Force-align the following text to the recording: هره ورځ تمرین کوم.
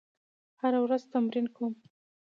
هره 0.61 0.79
ورځ 0.85 1.01
تمرین 1.13 1.47
کوم. 1.55 1.73